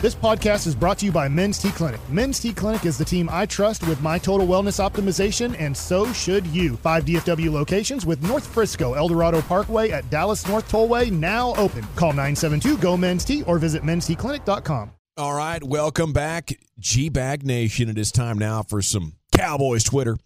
This 0.00 0.14
podcast 0.14 0.66
is 0.66 0.74
brought 0.74 0.96
to 1.00 1.04
you 1.04 1.12
by 1.12 1.28
Men's 1.28 1.58
T 1.58 1.70
Clinic. 1.72 2.00
Men's 2.08 2.40
T 2.40 2.54
Clinic 2.54 2.86
is 2.86 2.96
the 2.96 3.04
team 3.04 3.28
I 3.30 3.44
trust 3.44 3.86
with 3.86 4.00
my 4.00 4.16
total 4.16 4.46
wellness 4.46 4.80
optimization, 4.80 5.54
and 5.58 5.76
so 5.76 6.10
should 6.14 6.46
you. 6.46 6.78
Five 6.78 7.04
DFW 7.04 7.52
locations 7.52 8.06
with 8.06 8.22
North 8.22 8.46
Frisco, 8.46 8.94
Eldorado 8.94 9.42
Parkway 9.42 9.90
at 9.90 10.08
Dallas 10.08 10.48
North 10.48 10.72
Tollway 10.72 11.12
now 11.12 11.54
open. 11.56 11.82
Call 11.96 12.14
972 12.14 12.78
GO 12.78 12.96
Men's 12.96 13.26
T 13.26 13.42
or 13.42 13.58
visit 13.58 13.82
menstclinic.com. 13.82 14.90
All 15.18 15.34
right, 15.34 15.62
welcome 15.62 16.14
back, 16.14 16.48
G 16.78 17.10
Bag 17.10 17.44
Nation. 17.44 17.90
It 17.90 17.98
is 17.98 18.10
time 18.10 18.38
now 18.38 18.62
for 18.62 18.80
some 18.80 19.16
Cowboys 19.36 19.84
Twitter. 19.84 20.16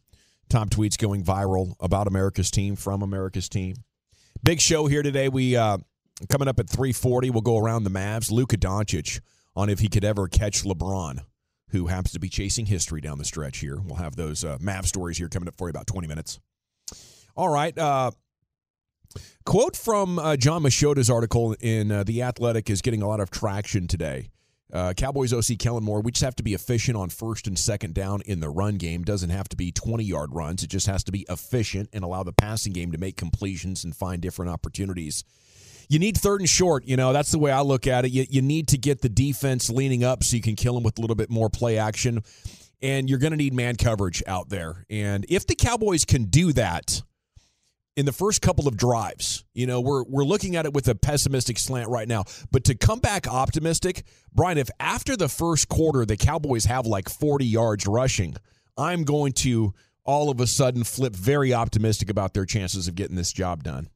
Top 0.48 0.70
tweets 0.70 0.96
going 0.96 1.24
viral 1.24 1.74
about 1.80 2.06
America's 2.06 2.52
team 2.52 2.76
from 2.76 3.02
America's 3.02 3.48
team. 3.48 3.74
Big 4.40 4.60
show 4.60 4.86
here 4.86 5.02
today. 5.02 5.28
We 5.28 5.56
uh, 5.56 5.78
coming 6.28 6.46
up 6.46 6.60
at 6.60 6.70
340. 6.70 7.30
We'll 7.30 7.40
go 7.40 7.58
around 7.58 7.82
the 7.82 7.90
Mavs. 7.90 8.30
Luka 8.30 8.56
Doncic 8.56 9.18
on 9.56 9.68
if 9.68 9.78
he 9.80 9.88
could 9.88 10.04
ever 10.04 10.28
catch 10.28 10.64
LeBron, 10.64 11.20
who 11.70 11.86
happens 11.86 12.12
to 12.12 12.20
be 12.20 12.28
chasing 12.28 12.66
history 12.66 13.00
down 13.00 13.18
the 13.18 13.24
stretch 13.24 13.58
here. 13.58 13.78
We'll 13.80 13.96
have 13.96 14.16
those 14.16 14.44
uh, 14.44 14.58
Mav 14.60 14.86
stories 14.86 15.18
here 15.18 15.28
coming 15.28 15.48
up 15.48 15.56
for 15.56 15.68
you 15.68 15.70
about 15.70 15.86
20 15.86 16.08
minutes. 16.08 16.40
All 17.36 17.48
right. 17.48 17.76
Uh, 17.76 18.12
quote 19.44 19.76
from 19.76 20.18
uh, 20.18 20.36
Jon 20.36 20.62
Machota's 20.62 21.10
article 21.10 21.54
in 21.60 21.90
uh, 21.90 22.04
The 22.04 22.22
Athletic 22.22 22.70
is 22.70 22.82
getting 22.82 23.02
a 23.02 23.08
lot 23.08 23.20
of 23.20 23.30
traction 23.30 23.86
today. 23.86 24.30
Uh, 24.72 24.92
Cowboys 24.92 25.32
OC 25.32 25.58
Kellen 25.58 25.84
Moore, 25.84 26.00
we 26.00 26.10
just 26.10 26.24
have 26.24 26.34
to 26.36 26.42
be 26.42 26.54
efficient 26.54 26.96
on 26.96 27.08
first 27.08 27.46
and 27.46 27.56
second 27.56 27.94
down 27.94 28.22
in 28.22 28.40
the 28.40 28.48
run 28.48 28.76
game. 28.76 29.04
Doesn't 29.04 29.30
have 29.30 29.48
to 29.50 29.56
be 29.56 29.70
20 29.70 30.02
yard 30.02 30.30
runs. 30.32 30.64
It 30.64 30.68
just 30.68 30.86
has 30.86 31.04
to 31.04 31.12
be 31.12 31.24
efficient 31.28 31.90
and 31.92 32.02
allow 32.02 32.24
the 32.24 32.32
passing 32.32 32.72
game 32.72 32.90
to 32.90 32.98
make 32.98 33.16
completions 33.16 33.84
and 33.84 33.94
find 33.94 34.20
different 34.20 34.50
opportunities 34.50 35.22
you 35.88 35.98
need 35.98 36.16
third 36.16 36.40
and 36.40 36.48
short. 36.48 36.84
You 36.84 36.96
know, 36.96 37.12
that's 37.12 37.30
the 37.30 37.38
way 37.38 37.50
I 37.50 37.60
look 37.62 37.86
at 37.86 38.04
it. 38.04 38.10
You, 38.10 38.26
you 38.28 38.42
need 38.42 38.68
to 38.68 38.78
get 38.78 39.00
the 39.00 39.08
defense 39.08 39.70
leaning 39.70 40.04
up 40.04 40.22
so 40.22 40.36
you 40.36 40.42
can 40.42 40.56
kill 40.56 40.74
them 40.74 40.82
with 40.82 40.98
a 40.98 41.00
little 41.00 41.16
bit 41.16 41.30
more 41.30 41.50
play 41.50 41.78
action. 41.78 42.22
And 42.82 43.08
you're 43.08 43.18
going 43.18 43.32
to 43.32 43.36
need 43.36 43.54
man 43.54 43.76
coverage 43.76 44.22
out 44.26 44.50
there. 44.50 44.84
And 44.90 45.24
if 45.28 45.46
the 45.46 45.54
Cowboys 45.54 46.04
can 46.04 46.24
do 46.24 46.52
that 46.52 47.02
in 47.96 48.04
the 48.04 48.12
first 48.12 48.42
couple 48.42 48.68
of 48.68 48.76
drives, 48.76 49.44
you 49.54 49.66
know, 49.66 49.80
we're, 49.80 50.04
we're 50.04 50.24
looking 50.24 50.56
at 50.56 50.66
it 50.66 50.74
with 50.74 50.88
a 50.88 50.94
pessimistic 50.94 51.58
slant 51.58 51.88
right 51.88 52.08
now. 52.08 52.24
But 52.50 52.64
to 52.64 52.74
come 52.74 52.98
back 52.98 53.26
optimistic, 53.26 54.04
Brian, 54.34 54.58
if 54.58 54.68
after 54.80 55.16
the 55.16 55.28
first 55.28 55.68
quarter 55.68 56.04
the 56.04 56.16
Cowboys 56.16 56.66
have 56.66 56.86
like 56.86 57.08
40 57.08 57.46
yards 57.46 57.86
rushing, 57.86 58.34
I'm 58.76 59.04
going 59.04 59.32
to 59.32 59.72
all 60.04 60.30
of 60.30 60.40
a 60.40 60.46
sudden 60.46 60.84
flip 60.84 61.14
very 61.16 61.54
optimistic 61.54 62.10
about 62.10 62.34
their 62.34 62.44
chances 62.44 62.88
of 62.88 62.94
getting 62.94 63.16
this 63.16 63.32
job 63.32 63.62
done. 63.62 63.88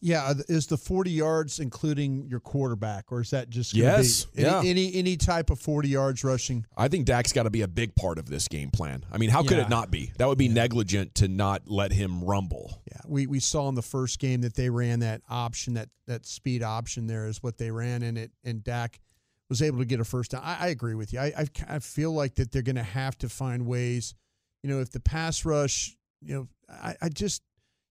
Yeah, 0.00 0.24
uh, 0.24 0.34
is 0.48 0.66
the 0.66 0.76
forty 0.76 1.10
yards 1.10 1.58
including 1.58 2.26
your 2.28 2.40
quarterback, 2.40 3.10
or 3.10 3.20
is 3.20 3.30
that 3.30 3.50
just 3.50 3.74
yes? 3.74 4.24
Be 4.26 4.44
any, 4.44 4.50
yeah. 4.50 4.62
any 4.64 4.94
any 4.94 5.16
type 5.16 5.50
of 5.50 5.58
forty 5.58 5.88
yards 5.88 6.24
rushing? 6.24 6.66
I 6.76 6.88
think 6.88 7.06
Dak's 7.06 7.32
got 7.32 7.44
to 7.44 7.50
be 7.50 7.62
a 7.62 7.68
big 7.68 7.94
part 7.94 8.18
of 8.18 8.26
this 8.26 8.48
game 8.48 8.70
plan. 8.70 9.04
I 9.10 9.18
mean, 9.18 9.30
how 9.30 9.42
could 9.42 9.58
it 9.58 9.68
not 9.68 9.90
be? 9.90 10.12
That 10.18 10.28
would 10.28 10.38
be 10.38 10.46
yeah. 10.46 10.54
negligent 10.54 11.14
to 11.16 11.28
not 11.28 11.62
let 11.66 11.92
him 11.92 12.22
rumble. 12.22 12.82
Yeah, 12.90 13.00
we 13.06 13.26
we 13.26 13.40
saw 13.40 13.68
in 13.68 13.74
the 13.74 13.82
first 13.82 14.18
game 14.18 14.42
that 14.42 14.54
they 14.54 14.70
ran 14.70 15.00
that 15.00 15.22
option, 15.28 15.74
that 15.74 15.88
that 16.06 16.26
speed 16.26 16.62
option. 16.62 17.06
There 17.06 17.26
is 17.26 17.42
what 17.42 17.58
they 17.58 17.70
ran, 17.70 18.02
and 18.02 18.16
it 18.16 18.30
and 18.44 18.62
Dak 18.62 19.00
was 19.48 19.62
able 19.62 19.78
to 19.78 19.84
get 19.84 19.98
a 19.98 20.04
first 20.04 20.32
down. 20.32 20.42
I, 20.44 20.66
I 20.66 20.66
agree 20.68 20.94
with 20.94 21.12
you. 21.12 21.20
I, 21.20 21.32
I 21.38 21.46
I 21.68 21.78
feel 21.78 22.12
like 22.12 22.34
that 22.36 22.52
they're 22.52 22.62
going 22.62 22.76
to 22.76 22.82
have 22.82 23.16
to 23.18 23.28
find 23.28 23.66
ways. 23.66 24.14
You 24.62 24.70
know, 24.70 24.80
if 24.80 24.90
the 24.90 25.00
pass 25.00 25.44
rush, 25.44 25.96
you 26.20 26.34
know, 26.34 26.48
I, 26.68 26.96
I 27.00 27.08
just 27.08 27.42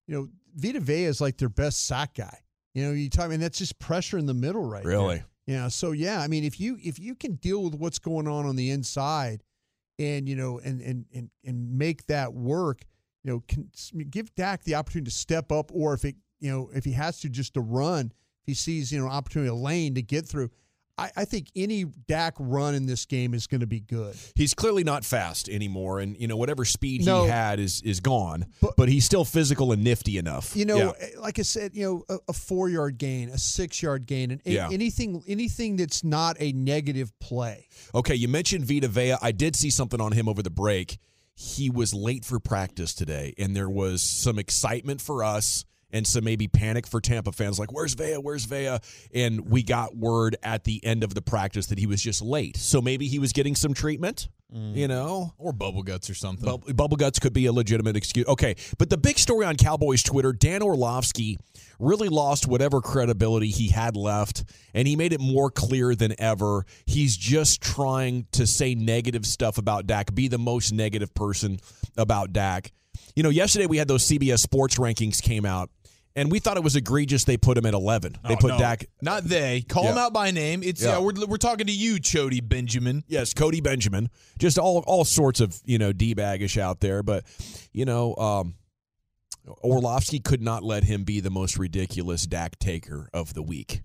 you 0.08 0.16
know, 0.16 0.30
Vita 0.56 0.80
Vea 0.80 1.04
is 1.04 1.22
like 1.22 1.38
their 1.38 1.50
best 1.50 1.86
sack 1.86 2.16
guy. 2.16 2.40
You 2.74 2.86
know, 2.86 2.92
you 2.92 3.10
talk, 3.10 3.26
I 3.26 3.28
mean, 3.30 3.40
that's 3.40 3.58
just 3.58 3.80
pressure 3.80 4.18
in 4.18 4.26
the 4.26 4.34
middle 4.34 4.64
right 4.64 4.86
Really? 4.86 5.24
Yeah. 5.46 5.70
So 5.70 5.92
yeah, 5.92 6.22
I 6.22 6.28
mean, 6.28 6.44
if 6.44 6.60
you 6.60 6.78
if 6.84 7.00
you 7.00 7.16
can 7.16 7.36
deal 7.36 7.64
with 7.64 7.76
what's 7.76 8.00
going 8.00 8.28
on 8.28 8.46
on 8.46 8.56
the 8.56 8.70
inside, 8.70 9.44
and 9.98 10.28
you 10.28 10.36
know, 10.36 10.60
and 10.60 10.82
and 10.82 11.06
and 11.14 11.30
and 11.46 11.78
make 11.78 12.06
that 12.08 12.34
work, 12.34 12.84
you 13.24 13.32
know, 13.32 13.44
can 13.48 13.70
give 14.10 14.34
Dak 14.36 14.64
the 14.64 14.76
opportunity 14.76 15.10
to 15.10 15.18
step 15.18 15.52
up, 15.52 15.72
or 15.74 15.94
if 15.94 16.04
it, 16.06 16.16
you 16.40 16.52
know, 16.52 16.70
if 16.74 16.84
he 16.84 16.92
has 16.92 17.20
to 17.22 17.30
just 17.30 17.54
to 17.54 17.62
run, 17.62 18.12
if 18.42 18.46
he 18.46 18.54
sees 18.54 18.92
you 18.92 19.00
know 19.00 19.08
opportunity 19.08 19.50
a 19.50 19.56
lane 19.56 19.96
to 19.96 20.02
get 20.02 20.28
through. 20.28 20.50
I, 20.98 21.12
I 21.16 21.26
think 21.26 21.52
any 21.56 21.86
Dak 21.86 22.36
run 22.40 22.74
in 22.74 22.88
this 22.88 23.06
game 23.06 23.34
is 23.34 23.46
going 23.46 23.62
to 23.62 23.68
be 23.68 23.80
good. 23.80 24.16
He's 24.36 24.54
clearly 24.54 24.84
not 24.84 25.06
fast 25.06 25.48
anymore, 25.48 26.00
and 26.00 26.20
you 26.20 26.28
know 26.28 26.38
whatever 26.38 26.66
speed 26.66 27.06
no, 27.06 27.24
he 27.24 27.30
had 27.30 27.60
is 27.60 27.82
is 27.84 28.00
gone. 28.00 28.46
But, 28.62 28.76
but, 28.76 28.90
he's 28.90 29.06
still 29.06 29.26
physical 29.26 29.72
and 29.72 29.84
nifty 29.84 30.18
enough. 30.18 30.56
You 30.56 30.66
know, 30.66 30.78
yeah. 30.78 30.92
Eh, 31.00 31.10
like 31.20 31.38
I 31.38 31.44
said, 31.44 31.76
you 31.76 31.84
know, 31.84 32.16
a, 32.16 32.20
a 32.30 32.34
four 32.34 32.70
yard 32.70 32.98
gain, 32.98 33.30
a 33.30 33.38
six 33.38 33.82
yard 33.82 34.06
gain, 34.08 34.32
and 34.32 34.42
yeah. 34.46 34.70
anything 34.72 35.24
anything 35.28 35.76
that's 35.76 36.04
not 36.04 36.38
a 36.40 36.52
negative 36.54 37.18
play. 37.20 37.68
Okay, 37.94 38.16
you 38.16 38.28
mentioned 38.28 38.66
Vita 38.66 38.88
Vea. 38.88 39.16
I 39.22 39.32
did 39.32 39.56
see 39.56 39.70
something 39.70 40.02
on 40.02 40.14
him 40.14 40.28
over 40.28 40.42
the 40.42 40.50
break. 40.50 40.98
He 41.36 41.70
was 41.70 41.94
late 41.94 42.26
for 42.26 42.40
practice 42.40 42.96
today, 42.96 43.36
and 43.38 43.56
there 43.56 43.70
was 43.70 44.02
some 44.02 44.40
excitement 44.40 45.02
for 45.02 45.24
us 45.24 45.66
and 45.92 46.06
so 46.06 46.22
maybe 46.22 46.48
panic 46.48 46.88
for 46.88 47.00
Tampa 47.00 47.32
fans 47.32 47.60
like 47.60 47.72
where's 47.72 47.94
Vea? 47.94 48.16
Where's 48.16 48.46
Vea? 48.46 48.78
And 49.14 49.50
we 49.50 49.64
got 49.64 49.96
word 49.96 50.36
at 50.44 50.64
the 50.64 50.84
end 50.86 51.04
of 51.04 51.14
the 51.14 51.22
practice 51.22 51.68
that 51.68 51.80
he 51.80 51.88
was 51.88 52.02
just 52.02 52.22
late. 52.22 52.58
So 52.58 52.82
maybe 52.82 53.08
he 53.08 53.20
was 53.20 53.34
getting 53.34 53.56
some 53.56 53.74
treatment 53.74 54.28
mm. 54.54 54.76
you 54.76 54.88
know? 54.88 55.34
Or 55.38 55.54
bubble 55.54 55.84
guts 55.84 56.10
or 56.10 56.16
something. 56.16 56.46
Bubble, 56.46 56.74
bubble 56.74 56.98
guts 56.98 57.20
could 57.20 57.34
be 57.34 57.46
a 57.46 57.54
legitimate 57.54 57.96
excuse. 57.96 58.26
Okay 58.28 58.56
but 58.78 58.90
the 58.90 58.98
big 58.98 59.18
story 59.18 59.46
on 59.46 59.56
Cowboys 59.56 60.04
Twitter 60.04 60.34
Dan 60.34 60.62
Orlovsky 60.62 61.38
really 61.80 62.10
lost 62.10 62.48
whatever 62.48 62.82
credibility 62.82 63.50
he 63.50 63.70
had 63.70 63.96
left 63.96 64.44
and 64.74 64.88
he 64.88 64.96
made 64.96 65.14
it 65.14 65.22
more 65.22 65.50
clear 65.50 65.96
than 65.96 66.14
ever. 66.20 66.66
He's 66.86 67.16
just 67.16 67.62
trying 67.62 68.28
to 68.34 68.48
say 68.48 68.76
negative 68.76 69.26
stuff 69.26 69.58
about 69.58 69.88
Dak 69.88 70.14
be 70.14 70.28
the 70.28 70.40
most 70.40 70.72
negative 70.72 71.14
person 71.14 71.60
about 71.98 72.34
Dak. 72.34 72.72
You 73.16 73.24
know, 73.24 73.30
yesterday 73.30 73.66
we 73.66 73.78
had 73.78 73.88
those 73.88 74.08
CBS 74.08 74.40
Sports 74.40 74.78
rankings 74.78 75.22
came 75.22 75.46
out, 75.46 75.72
and 76.18 76.32
we 76.32 76.40
thought 76.40 76.58
it 76.58 76.64
was 76.64 76.76
egregious 76.76 77.26
they 77.26 77.38
put 77.38 77.60
him 77.60 77.66
at 77.68 77.76
11. 77.76 78.18
They 78.28 78.34
oh, 78.34 78.38
put 78.38 78.50
no. 78.50 78.58
Dak. 78.58 78.88
Not 79.04 79.24
they. 79.24 79.62
Call 79.62 79.84
yeah. 79.84 79.92
him 79.92 79.98
out 80.00 80.14
by 80.14 80.32
name. 80.32 80.64
It's 80.64 80.82
yeah. 80.82 80.94
yeah. 80.94 81.00
we're, 81.00 81.14
we're 81.28 81.38
talking 81.38 81.68
to 81.68 81.72
you, 81.72 81.98
Chody 81.98 82.42
Benjamin. 82.46 83.04
Yes, 83.08 83.36
Cody 83.36 83.62
Benjamin. 83.62 84.10
Just 84.40 84.58
all 84.58 84.84
all 84.88 85.06
sorts 85.06 85.40
of, 85.40 85.62
you 85.64 85.78
know, 85.78 85.94
D-baggish 85.94 86.60
out 86.60 86.80
there. 86.80 87.04
But, 87.04 87.24
you 87.72 87.86
know, 87.86 88.16
um, 88.16 88.56
Orlovsky 89.64 90.20
could 90.20 90.42
not 90.42 90.64
let 90.64 90.84
him 90.84 91.04
be 91.04 91.20
the 91.20 91.30
most 91.30 91.58
ridiculous 91.58 92.26
Dak 92.26 92.58
taker 92.58 93.10
of 93.14 93.36
the 93.36 93.44
week. 93.44 93.84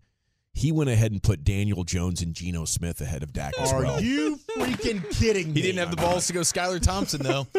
He 0.55 0.73
went 0.73 0.89
ahead 0.89 1.13
and 1.13 1.23
put 1.23 1.45
Daniel 1.45 1.85
Jones 1.85 2.23
and 2.23 2.35
Geno 2.35 2.65
Smith 2.65 3.01
ahead 3.03 3.23
of 3.23 3.33
Dak 3.33 3.55
as 3.59 3.73
Are 3.73 3.81
well. 3.81 4.01
You 4.01 4.39
freaking 4.57 5.03
kidding 5.19 5.53
me? 5.53 5.61
He 5.61 5.67
didn't 5.67 5.79
have 5.79 5.91
the 5.91 5.97
balls 5.97 6.27
to 6.27 6.33
go 6.33 6.41
Skylar 6.41 6.81
Thompson, 6.81 7.23
though. 7.23 7.47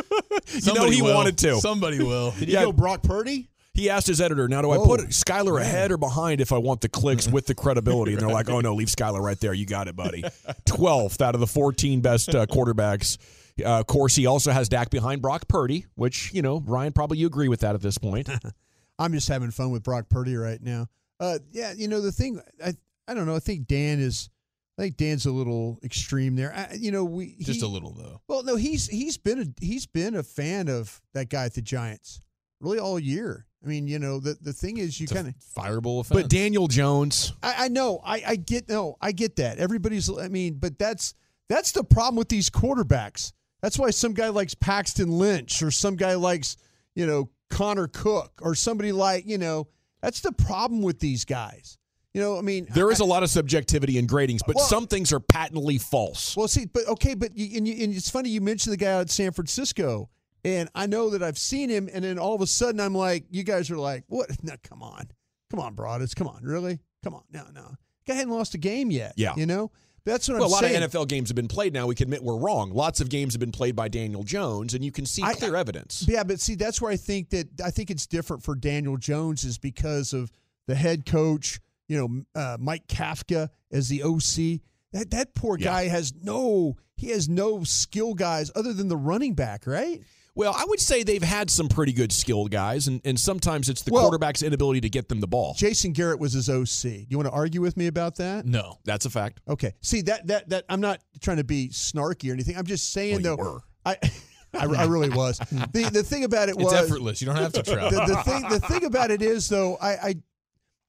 you 0.48 0.74
know 0.74 0.90
he 0.90 1.02
will. 1.02 1.16
wanted 1.16 1.38
to. 1.40 1.56
Somebody 1.56 2.04
will. 2.04 2.32
Did 2.32 2.50
he 2.50 2.54
yeah. 2.54 2.66
go 2.66 2.72
Brock 2.72 3.02
Purdy? 3.02 3.50
He 3.74 3.90
asked 3.90 4.06
his 4.06 4.22
editor, 4.22 4.48
"Now, 4.48 4.62
do 4.62 4.70
I 4.70 4.78
put 4.78 5.02
Skylar 5.10 5.60
ahead 5.60 5.92
or 5.92 5.98
behind 5.98 6.42
if 6.42 6.52
I 6.52 6.60
want 6.60 6.82
the 6.82 6.90
clicks 6.90 7.28
with 7.28 7.48
the 7.48 7.56
credibility?" 7.56 8.14
And 8.14 8.22
they're 8.22 8.30
like, 8.34 8.50
"Oh 8.50 8.62
no, 8.62 8.76
leave 8.76 8.88
Skylar 8.88 9.20
right 9.20 9.40
there. 9.40 9.54
You 9.54 9.66
got 9.66 9.88
it, 9.88 9.96
buddy." 9.96 10.24
Twelfth 10.66 11.22
out 11.22 11.34
of 11.34 11.42
the 11.42 11.48
fourteen 11.48 12.02
best 12.02 12.30
uh, 12.36 12.46
quarterbacks. 12.46 13.18
Uh, 13.60 13.80
of 13.80 13.88
course, 13.88 14.16
he 14.16 14.28
also 14.28 14.52
has 14.52 14.70
Dak 14.70 14.92
behind 14.92 15.22
Brock 15.22 15.48
Purdy, 15.48 15.86
which 15.96 16.31
you 16.34 16.44
know, 16.44 16.62
Ryan, 16.66 16.94
probably 16.94 17.18
you 17.18 17.28
agree 17.28 17.48
with 17.48 17.62
that 17.62 17.74
at 17.74 17.81
this 17.81 17.98
point. 17.98 18.30
I'm 19.00 19.12
just 19.12 19.28
having 19.28 19.50
fun 19.50 19.72
with 19.72 19.81
Brock 19.84 20.08
Purdy 20.08 20.36
right 20.36 20.62
now. 20.62 20.88
Uh, 21.19 21.40
yeah, 21.52 21.74
you 21.76 21.88
know 21.88 22.02
the 22.02 22.12
thing. 22.12 22.40
I 22.64 22.74
I 23.08 23.16
don't 23.16 23.26
know. 23.26 23.36
I 23.36 23.40
think 23.40 23.68
Dan 23.68 24.00
is. 24.00 24.30
I 24.78 24.84
think 24.84 24.98
Dan's 24.98 25.28
a 25.28 25.31
little 25.31 25.80
extreme 25.84 26.36
there. 26.36 26.52
I, 26.52 26.76
you 26.76 26.92
know, 26.92 27.04
we 27.04 27.36
just 27.40 27.60
he, 27.60 27.66
a 27.66 27.69
little 27.69 27.94
though. 27.94 28.22
Well, 28.28 28.44
no, 28.44 28.56
he's 28.56 28.88
he's 28.88 29.18
been 29.18 29.40
a 29.40 29.46
he's 29.64 29.86
been 29.86 30.16
a 30.16 30.24
fan 30.24 30.68
of 30.68 31.02
that 31.14 31.30
guy 31.30 31.46
at 31.46 31.54
the 31.54 31.62
Giants 31.62 32.22
really 32.60 32.80
all 32.80 33.00
year. 33.00 33.46
I 33.63 33.68
mean, 33.68 33.88
you 33.88 34.00
know, 34.00 34.19
the, 34.19 34.38
the 34.42 34.51
thing 34.51 34.77
is, 34.77 35.00
you 35.00 35.07
kind 35.07 35.27
of 35.27 35.36
fireable 35.56 36.01
offense. 36.01 36.21
But 36.24 36.30
Daniel 36.30 36.68
Jones, 36.68 37.33
I, 37.42 37.65
I 37.65 37.68
know, 37.69 38.01
I, 38.04 38.24
I 38.27 38.36
get 38.36 38.68
no, 38.68 38.98
I 39.01 39.13
get 39.13 39.38
that. 39.38 39.57
Everybody's, 39.57 40.10
I 40.10 40.27
mean, 40.27 40.56
but 40.56 40.77
that's 40.77 41.13
that's 41.48 41.71
the 41.71 41.83
problem 41.83 42.15
with 42.18 42.30
these 42.30 42.50
quarterbacks. 42.50 43.31
That's 43.62 43.80
why 43.80 43.92
some 43.92 44.13
guy 44.13 44.30
likes 44.30 44.54
Paxton 44.54 45.10
Lynch 45.10 45.63
or 45.63 45.71
some 45.71 45.95
guy 45.95 46.15
likes, 46.15 46.57
you 46.95 47.06
know, 47.07 47.30
Connor 47.50 47.88
Cook 47.88 48.33
or 48.42 48.56
somebody 48.56 48.92
like, 48.92 49.25
you 49.25 49.38
know, 49.38 49.68
that's 50.01 50.19
the 50.19 50.33
problem 50.33 50.81
with 50.81 51.00
these 51.00 51.24
guys. 51.24 51.77
You 52.13 52.21
know, 52.21 52.38
I 52.38 52.42
mean, 52.42 52.68
There 52.69 52.92
is 52.92 53.00
a 53.00 53.04
a 53.04 53.06
lot 53.06 53.24
of 53.24 53.30
subjectivity 53.30 53.98
in 53.98 54.06
gradings, 54.06 54.42
but 54.45 54.57
Well- 54.57 54.66
some 54.66 54.88
things 54.88 55.13
are 55.13 55.19
patently 55.19 55.77
false. 55.77 56.36
Well, 56.36 56.48
see, 56.48 56.66
but 56.66 56.88
okay, 56.88 57.13
but 57.16 57.36
you, 57.36 57.57
and, 57.57 57.68
you, 57.68 57.83
and 57.83 57.95
it's 57.95 58.09
funny 58.09 58.30
you 58.30 58.42
mentioned 58.42 58.74
the 58.74 58.77
guy 58.77 58.92
out 58.92 59.01
at 59.01 59.09
San 59.09 59.31
Francisco, 59.31 60.09
and 60.44 60.69
I 60.75 60.88
know 60.88 61.10
that 61.12 61.24
I've 61.24 61.38
seen 61.38 61.69
him, 61.69 61.90
and 61.94 62.04
then 62.04 62.18
all 62.19 62.36
of 62.36 62.42
a 62.42 62.48
sudden 62.48 62.80
I'm 62.80 62.95
like, 62.95 63.25
you 63.31 63.44
guys 63.44 63.69
are 63.72 63.78
like, 63.78 64.04
what? 64.07 64.30
No, 64.44 64.54
come 64.63 64.81
on, 64.84 65.10
come 65.50 65.60
on, 65.60 65.74
Broadus, 65.75 66.13
come 66.13 66.28
on, 66.28 66.44
really, 66.44 66.80
come 67.04 67.13
on, 67.16 67.24
no, 67.31 67.44
no, 67.54 67.75
guy 68.07 68.16
hadn't 68.16 68.34
lost 68.34 68.54
a 68.56 68.57
game 68.57 68.92
yet. 68.92 69.13
Yeah. 69.16 69.34
you 69.38 69.45
know, 69.45 69.72
that's 70.06 70.28
what 70.28 70.36
Well, 70.36 70.44
I'm 70.45 70.50
a 70.50 70.51
lot 70.54 70.63
saying. 70.63 70.84
of 70.84 70.92
NFL 70.92 71.07
games 71.07 71.30
have 71.30 71.36
been 71.38 71.48
played 71.48 71.74
now. 71.74 71.88
We 71.88 71.95
can 71.95 72.06
admit 72.07 72.24
we're 72.24 72.38
wrong. 72.38 72.74
Lots 72.74 73.00
of 73.00 73.07
games 73.10 73.34
have 73.34 73.40
been 73.40 73.54
played 73.54 73.74
by 73.75 73.88
Daniel 73.88 74.24
Jones, 74.24 74.74
and 74.74 74.84
you 74.84 74.92
can 74.92 75.06
see 75.06 75.24
I- 75.24 75.34
clear 75.34 75.56
evidence. 75.56 76.06
Yeah, 76.10 76.24
but 76.24 76.42
see, 76.42 76.56
that's 76.56 76.81
where 76.81 76.92
I 76.92 76.98
think 76.98 77.30
that 77.30 77.48
I 77.63 77.72
think 77.72 77.90
it's 77.90 78.06
different 78.06 78.44
for 78.44 78.54
Daniel 78.56 78.98
Jones 78.98 79.45
is 79.45 79.57
because 79.57 80.12
of 80.12 80.30
the 80.68 80.75
head 80.75 81.06
coach, 81.06 81.60
you 81.88 81.98
know, 81.98 82.24
uh, 82.42 82.57
Mike 82.60 82.88
Kafka 82.88 83.50
as 83.72 83.88
the 83.90 84.04
OC. 84.04 84.60
That 84.92 85.10
that 85.12 85.34
poor 85.36 85.57
Yeah. 85.57 85.66
guy 85.66 85.88
has 85.88 86.13
no 86.22 86.75
he 86.98 87.10
has 87.10 87.28
no 87.30 87.63
skill 87.63 88.13
guys 88.13 88.51
other 88.56 88.74
than 88.74 88.88
the 88.90 88.98
running 88.98 89.34
back, 89.36 89.66
right? 89.66 90.01
Well, 90.35 90.53
I 90.57 90.65
would 90.68 90.80
say 90.80 91.03
they've 91.03 91.21
had 91.21 91.51
some 91.51 91.68
pretty 91.68 91.94
good 91.94 92.12
skilled 92.12 92.50
guys, 92.50 92.88
and, 92.88 93.01
and 93.06 93.19
sometimes 93.19 93.69
it's 93.69 93.83
the 93.83 93.91
Well- 93.94 94.03
quarterback's 94.03 94.41
inability 94.41 94.81
to 94.81 94.89
get 94.89 95.07
them 95.07 95.19
the 95.19 95.27
ball. 95.27 95.53
Jason 95.56 95.91
Garrett 95.94 96.19
was 96.19 96.33
his 96.33 96.50
OC. 96.50 97.06
You 97.07 97.18
want 97.18 97.27
to 97.27 97.31
argue 97.33 97.62
with 97.62 97.77
me 97.77 97.85
about 97.88 98.15
that? 98.15 98.45
No. 98.45 98.80
That's 98.83 99.06
a 99.06 99.09
fact. 99.12 99.41
Okay. 99.47 99.74
See 99.81 100.01
that 100.03 100.25
that 100.27 100.50
that 100.50 100.65
I'm 100.69 100.81
not 100.81 101.01
trying 101.21 101.38
to 101.38 101.44
be 101.44 101.69
snarky 101.69 102.30
or 102.30 102.33
anything. 102.33 102.57
I'm 102.57 102.65
just 102.65 102.91
saying 102.91 103.21
Well, 103.21 103.38
you 103.38 103.38
though. 103.38 103.51
were. 103.53 103.59
I, 103.85 103.97
I 104.56 104.65
I 104.65 104.83
really 104.85 105.09
was. 105.09 105.38
the 105.39 105.89
the 105.94 106.03
thing 106.03 106.24
about 106.24 106.50
it 106.50 106.56
It's 106.56 106.63
was 106.63 106.74
effortless. 106.74 107.21
You 107.21 107.27
don't 107.27 107.35
have 107.38 107.53
to 107.53 107.63
try. 107.63 107.89
the, 107.89 108.06
the 108.06 108.24
thing 108.24 108.50
the 108.50 108.59
thing 108.59 108.85
about 108.85 109.12
it 109.12 109.21
is 109.21 109.50
though 109.50 109.77
I, 109.81 109.89
I 109.95 110.07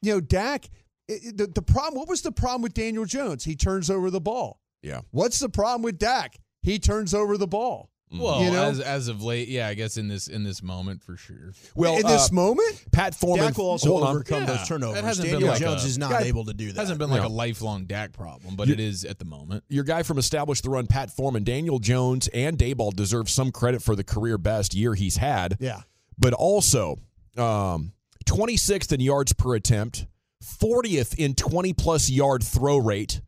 you 0.03 0.13
know 0.15 0.21
Dak 0.21 0.67
it- 1.09 1.37
the, 1.37 1.47
the 1.47 1.63
problem 1.63 1.99
what 1.99 2.09
was 2.09 2.23
the 2.23 2.33
problem 2.33 2.63
with 2.63 2.73
Daniel 2.75 3.05
Jones 3.05 3.45
he 3.45 3.57
turns 3.57 3.89
over 3.91 4.11
the 4.11 4.21
ball 4.21 4.61
Yeah. 4.83 5.01
what's 5.13 5.39
the 5.39 5.49
problem 5.49 5.83
with 5.83 5.99
Dak 5.99 6.37
he 6.63 6.79
turns 6.79 7.13
over 7.15 7.37
the 7.39 7.47
ball 7.47 7.91
well, 8.21 8.43
you 8.43 8.51
know? 8.51 8.65
as 8.65 8.81
as 8.81 9.09
of 9.09 9.23
late, 9.23 9.49
yeah, 9.49 9.69
I 9.69 9.75
guess 9.75 9.97
in 9.97 10.09
this 10.09 10.29
in 10.29 10.43
this 10.45 10.63
moment 10.63 11.03
for 11.03 11.17
sure. 11.17 11.53
Well, 11.75 11.97
in 11.97 12.07
this 12.07 12.31
uh, 12.31 12.35
moment 12.35 12.85
Pat 12.93 13.15
Foreman. 13.15 13.47
Dak 13.49 13.59
will 13.59 13.71
also 13.71 13.99
overcome 14.05 14.41
Yeah. 14.43 14.47
those 14.57 14.69
turnovers. 14.69 14.95
That 14.97 15.05
hasn't 15.05 15.25
been 15.27 15.33
Daniel 15.35 15.51
like 15.51 15.61
Jones 15.61 15.85
a- 15.85 15.87
is 15.89 15.99
not 15.99 16.11
Guy- 16.11 16.23
able 16.25 16.45
to 16.47 16.55
do 16.55 16.73
that. 16.73 16.81
Hasn't 16.81 16.99
been 16.99 17.11
like 17.11 17.23
Yeah. 17.23 17.29
a 17.29 17.29
lifelong 17.29 17.87
Dak 17.87 18.13
problem, 18.13 18.57
but 18.57 18.69
You- 18.69 18.75
it 18.75 18.81
is 18.81 19.05
at 19.05 19.19
the 19.19 19.25
moment. 19.25 19.65
Your 19.69 19.85
guy 19.85 20.03
from 20.03 20.19
Establish 20.19 20.61
the 20.61 20.71
Run, 20.71 20.87
Pat 20.87 21.11
Foreman, 21.11 21.45
Daniel 21.45 21.79
Jones, 21.79 22.29
and 22.29 22.59
Daboll 22.59 22.95
deserve 22.95 23.29
some 23.31 23.51
credit 23.53 23.83
for 23.83 23.95
the 23.97 24.05
career 24.05 24.39
best 24.39 24.75
year 24.75 24.95
he's 24.95 25.17
had. 25.17 25.57
yeah 25.61 25.83
but 26.17 26.33
also 26.33 26.97
um, 27.37 27.93
26th 28.27 28.93
in 28.93 29.01
yards 29.01 29.33
per 29.33 29.57
attempt, 29.57 30.07
40th 30.45 31.15
in 31.19 31.35
20 31.35 31.73
plus 31.73 32.09
yard 32.09 32.45
throw 32.45 32.77
rate, 32.77 33.21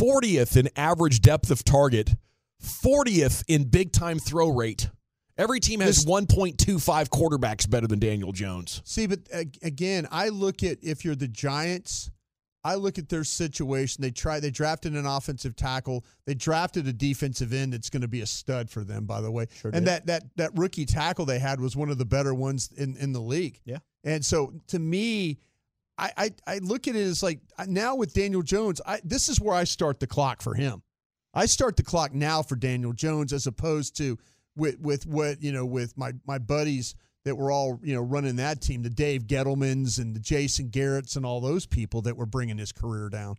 40th 0.00 0.56
in 0.56 0.68
average 0.76 1.20
depth 1.20 1.50
of 1.50 1.64
target, 1.64 2.14
40th 2.62 3.44
in 3.48 3.64
big 3.64 3.92
time 3.92 4.18
throw 4.18 4.48
rate. 4.48 4.88
Every 5.38 5.60
team 5.60 5.80
has 5.80 5.96
This- 5.96 6.04
1.25 6.06 7.10
quarterbacks 7.10 7.68
better 7.68 7.86
than 7.86 7.98
Daniel 7.98 8.32
Jones. 8.32 8.80
see 8.84 9.06
but 9.06 9.20
uh, 9.34 9.44
again 9.62 10.06
I 10.10 10.28
look 10.30 10.62
at 10.62 10.78
if 10.82 11.04
you're 11.04 11.14
the 11.14 11.28
Giants 11.28 12.10
I 12.64 12.74
look 12.76 12.98
at 12.98 13.08
their 13.10 13.22
situation 13.22 14.00
they 14.02 14.10
try 14.10 14.40
they 14.40 14.50
drafted 14.50 14.94
an 14.94 15.04
offensive 15.04 15.54
tackle 15.54 16.04
they 16.24 16.32
drafted 16.34 16.86
a 16.88 16.92
defensive 16.92 17.52
end 17.52 17.74
that's 17.74 17.90
going 17.90 18.00
to 18.02 18.08
be 18.08 18.22
a 18.22 18.26
stud 18.26 18.70
for 18.70 18.82
them 18.82 19.04
by 19.04 19.20
the 19.20 19.30
way 19.30 19.46
Sure 19.60 19.70
and 19.74 19.84
did. 19.84 19.88
that 19.92 20.06
that 20.06 20.22
that 20.36 20.50
rookie 20.58 20.86
tackle 20.86 21.26
they 21.26 21.38
had 21.38 21.60
was 21.60 21.76
one 21.76 21.90
of 21.90 21.98
the 21.98 22.06
better 22.06 22.32
ones 22.34 22.70
in 22.76 22.96
in 22.96 23.12
the 23.12 23.20
league 23.20 23.60
Yeah. 23.66 23.78
And 24.04 24.24
so 24.24 24.52
to 24.68 24.78
me, 24.78 25.38
I, 25.98 26.12
I, 26.16 26.30
I 26.46 26.58
look 26.58 26.86
at 26.88 26.94
it 26.94 27.00
as 27.02 27.22
like 27.24 27.40
now 27.66 27.96
with 27.96 28.12
Daniel 28.14 28.42
Jones, 28.42 28.80
I, 28.86 29.00
this 29.02 29.28
is 29.28 29.40
where 29.40 29.54
I 29.54 29.64
start 29.64 29.98
the 29.98 30.06
clock 30.06 30.42
for 30.42 30.54
him. 30.54 30.82
I 31.36 31.44
start 31.44 31.76
the 31.76 31.82
clock 31.82 32.14
now 32.14 32.42
for 32.42 32.56
Daniel 32.56 32.94
Jones 32.94 33.32
as 33.34 33.46
opposed 33.46 33.96
to 33.98 34.18
with 34.56 34.80
with 34.80 35.06
what 35.06 35.42
you 35.42 35.52
know 35.52 35.66
with 35.66 35.96
my 35.96 36.12
my 36.26 36.38
buddies 36.38 36.94
that 37.24 37.36
were 37.36 37.52
all 37.52 37.78
you 37.82 37.94
know 37.94 38.00
running 38.00 38.36
that 38.36 38.62
team, 38.62 38.82
the 38.82 38.90
Dave 38.90 39.26
Gettlemans 39.26 39.98
and 39.98 40.16
the 40.16 40.20
Jason 40.20 40.70
Garrett's 40.70 41.14
and 41.14 41.26
all 41.26 41.40
those 41.42 41.66
people 41.66 42.00
that 42.02 42.16
were 42.16 42.24
bringing 42.24 42.56
his 42.56 42.72
career 42.72 43.10
down. 43.10 43.36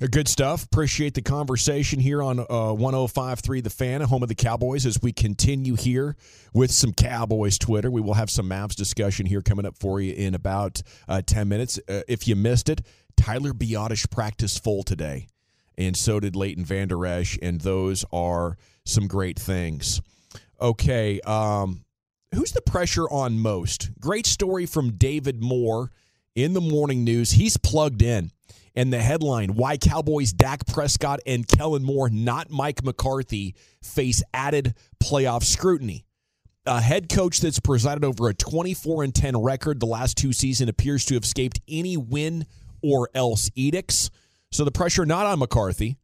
Uh, 0.00 0.06
Good 0.10 0.28
stuff. 0.28 0.64
Appreciate 0.64 1.14
the 1.14 1.22
conversation 1.22 1.98
here 1.98 2.22
on 2.22 2.38
uh, 2.40 2.44
105.3 2.44 3.64
The 3.64 3.70
Fan, 3.70 4.02
home 4.02 4.22
of 4.22 4.28
the 4.28 4.34
Cowboys, 4.34 4.86
as 4.86 5.00
we 5.02 5.12
continue 5.12 5.76
here 5.76 6.14
with 6.52 6.70
some 6.70 6.92
Cowboys 6.92 7.58
Twitter. 7.58 7.90
We 7.90 8.00
will 8.00 8.14
have 8.14 8.30
some 8.30 8.48
Mavs 8.48 8.74
discussion 8.74 9.26
here 9.26 9.40
coming 9.40 9.66
up 9.66 9.78
for 9.78 10.00
you 10.00 10.12
in 10.12 10.34
about 10.34 10.82
uh, 11.08 11.22
10 11.24 11.48
minutes. 11.48 11.80
Uh, 11.88 12.02
if 12.06 12.28
you 12.28 12.36
missed 12.36 12.68
it, 12.68 12.82
Tyler 13.16 13.52
Biadasz 13.52 14.10
practiced 14.10 14.62
full 14.62 14.82
today, 14.82 15.26
and 15.76 15.96
so 15.96 16.20
did 16.20 16.36
Leighton 16.36 16.64
Vander 16.64 17.04
Esch, 17.06 17.38
and 17.42 17.60
those 17.60 18.04
are 18.12 18.56
some 18.84 19.06
great 19.06 19.38
things. 19.38 20.00
Okay, 20.60 21.20
um, 21.22 21.84
who's 22.34 22.52
the 22.52 22.62
pressure 22.62 23.08
on 23.10 23.38
most? 23.38 23.90
Great 24.00 24.26
story 24.26 24.66
from 24.66 24.92
David 24.92 25.42
Moore 25.42 25.90
in 26.34 26.54
the 26.54 26.60
morning 26.60 27.04
news. 27.04 27.32
He's 27.32 27.56
plugged 27.56 28.02
in. 28.02 28.30
And 28.74 28.90
the 28.90 29.00
headline 29.00 29.54
Why 29.54 29.76
Cowboys 29.76 30.32
Dak 30.32 30.66
Prescott 30.66 31.20
and 31.26 31.46
Kellen 31.46 31.84
Moore, 31.84 32.08
not 32.08 32.50
Mike 32.50 32.82
McCarthy, 32.82 33.54
face 33.82 34.22
added 34.32 34.74
playoff 35.02 35.42
scrutiny. 35.42 36.06
A 36.64 36.80
head 36.80 37.08
coach 37.08 37.40
that's 37.40 37.60
presided 37.60 38.04
over 38.04 38.28
a 38.28 38.34
24 38.34 39.02
and 39.02 39.14
10 39.14 39.36
record 39.42 39.80
the 39.80 39.86
last 39.86 40.16
two 40.16 40.32
seasons 40.32 40.70
appears 40.70 41.04
to 41.06 41.14
have 41.14 41.24
escaped 41.24 41.60
any 41.68 41.96
win 41.96 42.46
or 42.82 43.10
else 43.14 43.50
edicts. 43.54 44.10
So 44.52 44.64
the 44.64 44.70
pressure 44.70 45.04
not 45.04 45.26
on 45.26 45.38
McCarthy. 45.38 45.98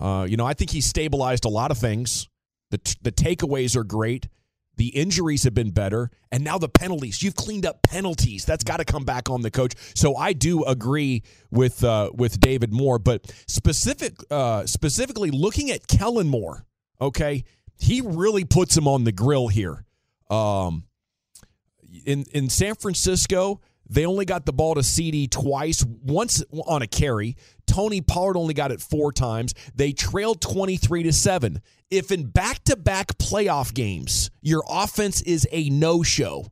Uh, 0.00 0.26
you 0.28 0.36
know, 0.36 0.46
I 0.46 0.54
think 0.54 0.70
he 0.70 0.80
stabilized 0.80 1.44
a 1.44 1.48
lot 1.48 1.70
of 1.70 1.78
things. 1.78 2.28
The, 2.70 2.78
t- 2.78 2.96
the 3.02 3.10
takeaways 3.10 3.74
are 3.74 3.82
great. 3.84 4.28
The 4.76 4.88
injuries 4.88 5.42
have 5.44 5.52
been 5.52 5.72
better, 5.72 6.10
and 6.32 6.42
now 6.42 6.56
the 6.56 6.68
penalties. 6.68 7.22
You've 7.22 7.34
cleaned 7.34 7.66
up 7.66 7.82
penalties. 7.82 8.46
That's 8.46 8.64
got 8.64 8.78
to 8.78 8.84
come 8.86 9.04
back 9.04 9.28
on 9.28 9.42
the 9.42 9.50
coach. 9.50 9.74
So 9.94 10.16
I 10.16 10.32
do 10.32 10.64
agree 10.64 11.22
with 11.50 11.84
uh, 11.84 12.10
with 12.14 12.40
David 12.40 12.72
Moore, 12.72 12.98
but 12.98 13.30
specific 13.46 14.14
uh, 14.30 14.64
specifically 14.64 15.30
looking 15.30 15.70
at 15.70 15.86
Kellen 15.86 16.28
Moore. 16.28 16.64
Okay, 16.98 17.44
he 17.78 18.00
really 18.00 18.44
puts 18.44 18.74
him 18.74 18.88
on 18.88 19.04
the 19.04 19.12
grill 19.12 19.48
here. 19.48 19.84
Um, 20.30 20.84
in 22.06 22.24
in 22.32 22.48
San 22.48 22.74
Francisco, 22.74 23.60
they 23.90 24.06
only 24.06 24.24
got 24.24 24.46
the 24.46 24.52
ball 24.52 24.76
to 24.76 24.82
CeeDee 24.82 25.28
twice, 25.30 25.84
once 25.84 26.44
on 26.66 26.80
a 26.80 26.86
carry. 26.86 27.36
Tony 27.70 28.00
Pollard 28.00 28.36
only 28.36 28.52
got 28.52 28.72
it 28.72 28.80
four 28.80 29.12
times. 29.12 29.54
They 29.76 29.92
trailed 29.92 30.40
23 30.40 31.04
to 31.04 31.12
7. 31.12 31.62
If 31.88 32.10
in 32.10 32.26
back-to-back 32.26 33.16
playoff 33.18 33.72
games, 33.72 34.30
your 34.42 34.64
offense 34.68 35.22
is 35.22 35.46
a 35.52 35.70
no-show, 35.70 36.46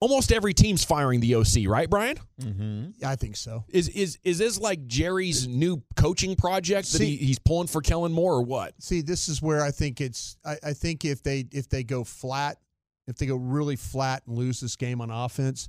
almost 0.00 0.32
every 0.32 0.54
team's 0.54 0.82
firing 0.82 1.20
the 1.20 1.34
OC, 1.34 1.66
right, 1.66 1.90
Brian? 1.90 2.16
Mm-hmm. 2.40 3.04
I 3.04 3.16
think 3.16 3.36
so. 3.36 3.64
Is 3.68 3.88
is 3.90 4.18
is 4.24 4.38
this 4.38 4.58
like 4.58 4.86
Jerry's 4.86 5.46
new 5.46 5.82
coaching 5.96 6.36
project 6.36 6.90
that 6.92 6.98
See- 6.98 7.16
he, 7.16 7.26
he's 7.26 7.38
pulling 7.38 7.68
for 7.68 7.82
Kellen 7.82 8.12
Moore 8.12 8.34
or 8.34 8.42
what? 8.42 8.74
See, 8.82 9.02
this 9.02 9.28
is 9.28 9.42
where 9.42 9.62
I 9.62 9.70
think 9.70 10.00
it's. 10.00 10.36
I, 10.44 10.56
I 10.62 10.72
think 10.72 11.04
if 11.04 11.22
they 11.22 11.44
if 11.52 11.68
they 11.68 11.84
go 11.84 12.02
flat, 12.02 12.58
if 13.06 13.16
they 13.16 13.26
go 13.26 13.36
really 13.36 13.76
flat 13.76 14.22
and 14.26 14.38
lose 14.38 14.60
this 14.60 14.76
game 14.76 15.00
on 15.00 15.10
offense, 15.10 15.68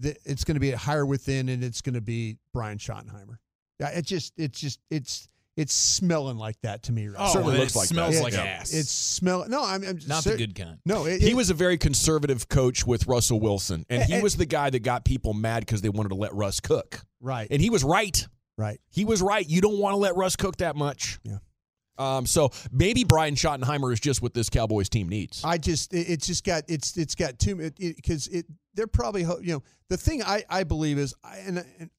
it's 0.00 0.44
going 0.44 0.54
to 0.56 0.60
be 0.60 0.72
a 0.72 0.78
higher 0.78 1.06
within, 1.06 1.48
and 1.48 1.64
it's 1.64 1.80
going 1.80 1.94
to 1.94 2.00
be 2.00 2.38
Brian 2.52 2.78
Schottenheimer. 2.78 3.38
Yeah, 3.92 3.98
it 3.98 4.04
just 4.06 4.32
it's 4.36 4.60
just 4.60 4.80
it's 4.90 5.28
it's 5.56 5.72
smelling 5.72 6.36
like 6.36 6.60
that 6.62 6.82
to 6.84 6.92
me. 6.92 7.06
Right 7.06 7.16
Oh, 7.18 7.32
Certainly 7.32 7.56
it 7.56 7.60
looks 7.60 7.76
like 7.76 7.86
smells 7.88 8.16
that. 8.16 8.22
like 8.24 8.32
It's- 8.32 8.60
ass. 8.62 8.74
It's 8.74 8.90
smell. 8.90 9.46
No, 9.48 9.62
I'm, 9.64 9.84
I'm 9.84 10.00
not 10.08 10.24
ser- 10.24 10.32
the 10.32 10.36
good 10.38 10.54
kind. 10.56 10.78
No, 10.84 11.06
it, 11.06 11.20
He 11.20 11.30
it- 11.30 11.36
was 11.36 11.48
a 11.50 11.54
very 11.54 11.78
conservative 11.78 12.48
coach 12.48 12.84
with 12.84 13.06
Russell 13.06 13.38
Wilson, 13.38 13.86
and 13.88 14.02
he 14.02 14.14
And- 14.14 14.22
was 14.22 14.36
the 14.36 14.46
guy 14.46 14.70
that 14.70 14.80
got 14.80 15.04
people 15.04 15.32
mad 15.32 15.60
because 15.60 15.80
they 15.80 15.88
wanted 15.90 16.08
to 16.08 16.16
let 16.16 16.34
Russ 16.34 16.58
cook. 16.60 17.04
right. 17.20 17.46
And 17.50 17.62
he 17.62 17.70
was 17.70 17.84
right. 17.84 18.26
right. 18.58 18.80
He 18.90 19.04
was 19.04 19.22
right. 19.22 19.48
You 19.48 19.60
don't 19.60 19.78
want 19.78 19.92
to 19.94 19.98
let 19.98 20.16
Russ 20.16 20.34
cook 20.34 20.56
that 20.56 20.74
much. 20.76 21.20
Yeah. 21.22 21.38
Um, 21.96 22.26
so 22.26 22.50
maybe 22.72 23.04
Brian 23.04 23.36
Schottenheimer 23.36 23.92
is 23.92 24.00
just 24.00 24.20
what 24.20 24.34
this 24.34 24.50
Cowboys 24.50 24.88
team 24.88 25.08
needs. 25.08 25.42
I 25.44 25.58
just 25.58 25.94
it, 25.94 26.08
it's 26.10 26.26
just 26.26 26.42
got 26.42 26.64
it's 26.66 26.96
it's 26.96 27.14
got 27.14 27.38
too 27.38 27.54
because 27.78 28.26
it, 28.26 28.46
they're 28.74 28.88
probably 28.88 29.20
you 29.22 29.52
know 29.52 29.62
the 29.88 29.96
thing 29.96 30.20
I 30.20 30.42
I 30.50 30.64
believe 30.64 30.98
is 30.98 31.14
I 31.22 31.36
and, 31.46 31.64
and 31.78 31.90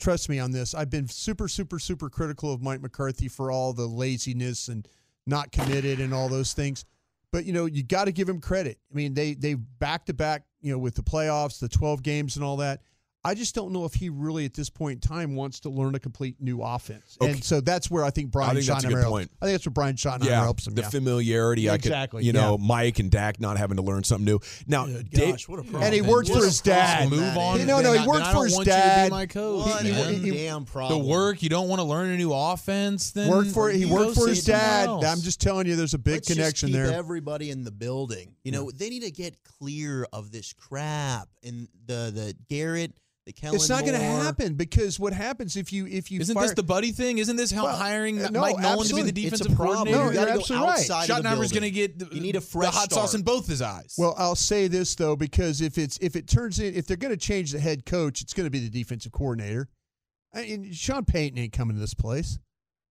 trust 0.00 0.28
me 0.28 0.38
on 0.38 0.50
this 0.50 0.74
I've 0.74 0.90
been 0.90 1.08
super 1.08 1.46
super 1.48 1.78
super 1.78 2.08
critical 2.08 2.52
of 2.52 2.62
Mike 2.62 2.80
McCarthy 2.80 3.28
for 3.28 3.50
all 3.50 3.72
the 3.72 3.86
laziness 3.86 4.68
and 4.68 4.88
not 5.26 5.52
committed 5.52 6.00
and 6.00 6.12
all 6.14 6.28
those 6.28 6.54
things, 6.54 6.84
but 7.30 7.44
you 7.44 7.52
know 7.52 7.66
you 7.66 7.82
got 7.82 8.06
to 8.06 8.12
give 8.12 8.28
him 8.28 8.40
credit. 8.40 8.78
I 8.90 8.94
mean 8.94 9.14
they 9.14 9.34
they 9.34 9.54
back 9.54 10.06
to 10.06 10.14
back 10.14 10.44
you 10.60 10.72
know 10.72 10.78
with 10.78 10.94
the 10.94 11.02
playoffs 11.02 11.60
the 11.60 11.68
twelve 11.68 12.02
games 12.02 12.36
and 12.36 12.44
all 12.44 12.56
that. 12.56 12.80
I 13.22 13.34
just 13.34 13.54
don't 13.54 13.72
know 13.72 13.84
if 13.84 13.92
he 13.92 14.08
really 14.08 14.46
at 14.46 14.54
this 14.54 14.70
point 14.70 15.04
in 15.04 15.08
time 15.08 15.36
wants 15.36 15.60
to 15.60 15.68
learn 15.68 15.94
a 15.94 15.98
complete 16.00 16.36
new 16.40 16.62
offense. 16.62 17.18
Okay. 17.20 17.32
And 17.32 17.44
so 17.44 17.60
that's 17.60 17.90
where 17.90 18.02
I 18.02 18.08
think 18.08 18.30
Brian 18.30 18.50
I 18.50 18.54
think 18.54 18.66
that's 18.66 18.84
a 18.84 18.88
good 18.88 19.04
point. 19.04 19.30
I 19.42 19.44
think 19.44 19.54
that's 19.56 19.66
where 19.66 19.72
Brian 19.74 19.96
Schottenheimer 19.96 20.24
yeah, 20.24 20.42
helps 20.42 20.66
him. 20.66 20.74
the 20.74 20.80
yeah. 20.82 20.88
familiarity. 20.88 21.68
I 21.68 21.74
Exactly, 21.74 22.20
could, 22.22 22.26
you 22.26 22.32
know. 22.32 22.56
Mike 22.56 22.98
and 22.98 23.10
Dak 23.10 23.38
not 23.38 23.58
having 23.58 23.76
to 23.76 23.82
learn 23.82 24.04
something 24.04 24.24
new. 24.24 24.40
Now, 24.66 24.86
Good 24.86 25.10
Dave- 25.10 25.30
gosh, 25.32 25.48
what 25.48 25.58
a 25.58 25.62
problem. 25.64 25.82
and 25.82 25.94
he 25.94 26.00
man. 26.00 26.10
worked 26.10 26.28
for 26.30 26.36
his 26.42 26.62
dad. 26.62 27.10
Move 27.10 27.36
on. 27.36 27.60
is. 27.60 27.66
No, 27.66 27.82
no, 27.82 27.92
Then 27.92 28.02
he 28.02 28.08
worked 28.08 28.26
for 28.28 28.44
his 28.44 28.54
want 28.54 28.66
you 28.66 28.72
to 28.72 28.78
be 28.78 28.84
dad. 28.84 29.10
my 29.10 29.26
coach. 29.26 29.66
What 29.66 29.82
He- 29.84 29.92
he- 29.92 30.14
he- 30.14 30.30
damn 30.30 30.64
the 30.64 30.98
work, 30.98 31.42
you 31.42 31.50
don't 31.50 31.68
want 31.68 31.80
to 31.80 31.84
learn 31.84 32.08
a 32.10 32.16
new 32.16 32.32
offense. 32.32 33.10
Then 33.10 33.28
worked 33.28 33.50
for 33.50 33.68
he 33.70 33.84
worked 33.84 34.14
for 34.14 34.28
his 34.28 34.44
dad. 34.44 34.88
I'm 34.88 35.20
just 35.20 35.42
telling 35.42 35.66
you, 35.66 35.76
there's 35.76 35.92
a 35.94 35.98
big 35.98 36.14
Let's 36.14 36.28
connection 36.28 36.72
there. 36.72 36.90
everybody 36.90 37.50
in 37.50 37.64
the 37.64 37.70
building. 37.70 38.34
You 38.44 38.52
know, 38.52 38.70
they 38.70 38.88
need 38.88 39.02
to 39.02 39.10
get 39.10 39.42
clear 39.44 40.06
of 40.10 40.30
this 40.32 40.54
crap 40.54 41.28
and 41.44 41.68
the 41.86 42.10
the 42.14 42.34
Garrett, 42.48 42.94
the 43.26 43.32
Kellen. 43.32 43.56
it's 43.56 43.68
not 43.68 43.80
going 43.82 43.92
to 43.92 43.98
happen 43.98 44.54
because 44.54 44.98
what 44.98 45.12
happens 45.12 45.56
if 45.56 45.72
you 45.72 45.86
if 45.86 46.10
you 46.10 46.20
Isn't 46.20 46.34
fire, 46.34 46.44
this 46.44 46.54
the 46.54 46.62
buddy 46.62 46.92
thing? 46.92 47.18
Isn't 47.18 47.36
this 47.36 47.50
how 47.50 47.64
Well, 47.64 47.76
hiring 47.76 48.22
uh, 48.22 48.30
no, 48.30 48.40
Mike 48.40 48.58
Nolan 48.58 48.86
to 48.86 48.94
be 48.94 49.02
the 49.02 49.08
absolutely. 49.08 49.22
It's 49.26 49.40
a 49.40 49.44
defensive 49.44 49.56
problem. 49.56 49.86
coordinator? 49.88 50.04
No, 50.04 50.10
you 50.10 50.14
got 50.14 50.20
you're 50.20 50.26
to 50.26 50.32
go 50.32 50.40
absolutely 50.40 50.66
right. 50.66 50.78
outside 50.78 51.10
of 51.10 51.22
the 51.22 51.28
Schottenheimer's 51.28 51.52
going 51.52 51.62
to 51.62 51.70
get 51.70 51.98
the, 51.98 52.14
You 52.14 52.20
need 52.20 52.36
a 52.36 52.40
the 52.40 52.46
fresh 52.46 52.74
hot 52.74 52.92
sauce 52.92 53.14
in 53.14 53.22
both 53.22 53.46
his 53.46 53.62
eyes. 53.62 53.94
Well, 53.98 54.14
I'll 54.16 54.34
say 54.36 54.68
this 54.68 54.94
though, 54.94 55.16
because 55.16 55.60
if 55.60 55.78
it's 55.78 55.98
if 55.98 56.16
it 56.16 56.28
turns 56.28 56.58
in 56.60 56.74
if 56.74 56.86
they're 56.86 56.96
going 56.96 57.14
to 57.14 57.20
change 57.20 57.52
the 57.52 57.60
head 57.60 57.84
coach, 57.84 58.22
it's 58.22 58.32
going 58.32 58.46
to 58.46 58.50
be 58.50 58.60
the 58.60 58.70
defensive 58.70 59.12
coordinator. 59.12 59.68
I 60.32 60.42
mean, 60.42 60.72
Sean 60.72 61.04
Payton 61.04 61.38
ain't 61.38 61.52
coming 61.52 61.74
to 61.76 61.80
this 61.80 61.94
place. 61.94 62.38